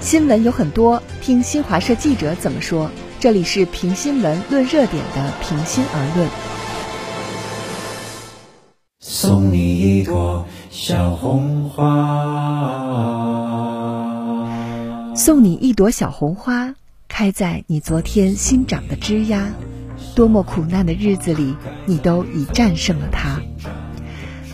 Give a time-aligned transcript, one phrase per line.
[0.00, 2.90] 新闻有很多，听新华社记者怎么说。
[3.20, 6.26] 这里是评新闻、论热点的《平心而论》。
[8.98, 11.84] 送你一朵小红花，
[15.14, 16.74] 送你一朵小红花，
[17.06, 19.52] 开在你昨天新长的枝桠。
[20.14, 21.54] 多么苦难的日子里，
[21.84, 23.38] 你都已战胜了它。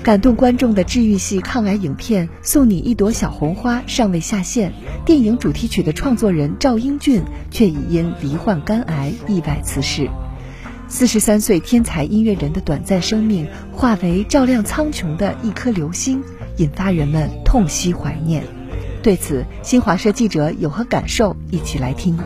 [0.07, 4.73] 感动观众的治愈系抗癌影片《送你一朵小红花》尚未下线，
[5.05, 10.09] 电影主题曲的创作人赵英俊却已因罹患肝癌意外辞世。
[10.87, 16.23] 四十三岁天才音乐人的短暂生命化为照亮苍穹的一颗流星，
[16.59, 18.45] 引发人们痛惜怀念。
[19.03, 21.35] 对此，新华社记者有何感受？
[21.51, 22.17] 一起来听。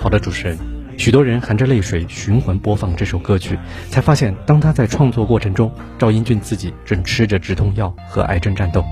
[0.00, 0.73] 好的，主持人。
[0.96, 3.58] 许多人含着泪水循环播放这首歌曲，
[3.90, 8.84] 才发现，当他在创作过程中，赵英俊自己正吃着止痛药和癌症战斗。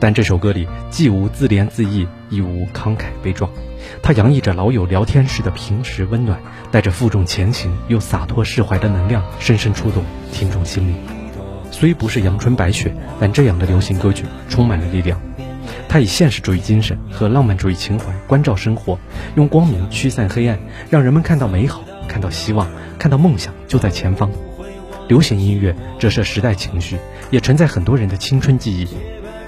[0.00, 3.50] 但这首歌里既无自怜自艾，亦无慷慨悲壮，
[4.02, 6.38] 它洋溢着老友聊天时的平时温暖，
[6.70, 10.94] 带着负重前行又洒脱释怀的能量，深深触动听众心灵。
[11.70, 15.18] 虽不是阳春白雪，但这样的流行歌曲充满了力量。
[15.88, 18.98] 他以现实主义精神和浪漫主义情怀关照生活，
[19.36, 20.58] 用光明驱散黑暗，
[20.90, 22.68] 让人们看到美好，看到希望，
[22.98, 24.30] 看到梦想就在前方。
[25.06, 26.96] 流行音乐折射时代情绪，
[27.30, 28.88] 也承载很多人的青春记忆。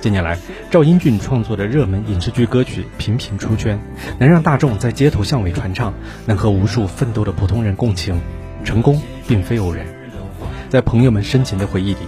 [0.00, 0.38] 近年来，
[0.70, 3.80] 赵英俊创作的热门影视剧歌曲频频出圈，
[4.18, 5.94] 能让大众在街头巷尾传唱，
[6.26, 8.20] 能和无数奋斗的普通人共情，
[8.62, 9.95] 成功并非偶然。
[10.76, 12.00] 在朋友们深情的回忆里，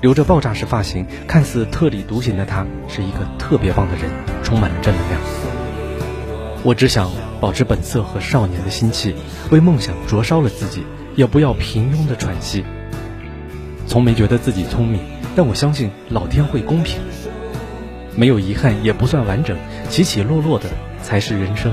[0.00, 4.10] 留着爆炸式发型、看似特立独行的他，是一个特别棒的人，
[4.42, 5.20] 充满了正能量。
[6.64, 7.08] 我只想
[7.40, 9.14] 保持本色和少年的心气，
[9.52, 10.82] 为梦想灼烧了自己，
[11.14, 12.64] 也不要平庸的喘息。
[13.86, 15.00] 从没觉得自己聪明，
[15.36, 16.98] 但我相信老天会公平。
[18.16, 19.56] 没有遗憾也不算完整，
[19.88, 20.68] 起起落落的
[21.00, 21.72] 才是人生。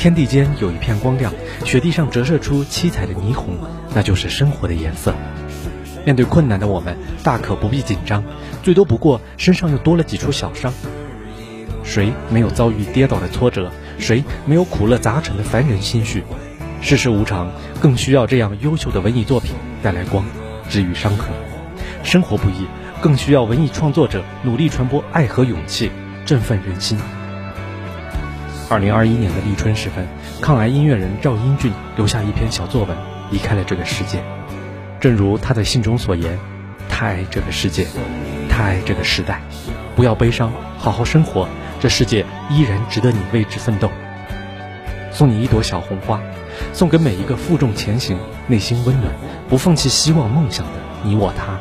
[0.00, 1.30] 天地间有一片光亮，
[1.66, 3.58] 雪地上折射出七彩的霓虹，
[3.94, 5.14] 那就是生活的颜色。
[6.06, 8.24] 面对困难的我们，大可不必紧张，
[8.62, 10.72] 最多不过身上又多了几处小伤。
[11.84, 13.70] 谁没有遭遇跌倒的挫折？
[13.98, 16.24] 谁没有苦乐杂陈的凡人心绪？
[16.80, 20.24] 世事无常，更需要这样优秀的文艺作品带来光，
[20.70, 21.28] 治愈伤痕。
[22.02, 22.66] 生活不易，
[23.02, 25.92] 更需要文艺创作者努力传播爱和勇气，
[26.24, 26.98] 振奋人心。
[28.70, 30.06] 二零二一年的立春时分，
[30.40, 32.96] 抗癌音乐人赵英俊留下一篇小作文，
[33.32, 34.22] 离开了这个世界。
[35.00, 36.38] 正如他在信中所言
[36.88, 37.88] ：“太爱这个世界，
[38.48, 39.42] 太爱这个时代，
[39.96, 41.48] 不要悲伤，好好生活，
[41.80, 43.90] 这世界依然值得你为之奋斗。”
[45.10, 46.20] 送你一朵小红花，
[46.72, 48.16] 送给每一个负重前行、
[48.46, 49.12] 内心温暖、
[49.48, 50.72] 不放弃希望梦想的
[51.02, 51.58] 你我他。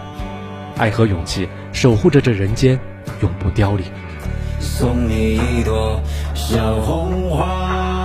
[0.78, 2.80] 爱和勇气守护着这人间，
[3.22, 3.88] 永不凋零。
[4.60, 6.00] 送你一朵
[6.34, 7.99] 小红花。